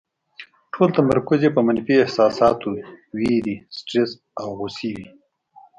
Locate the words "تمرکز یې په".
0.97-1.61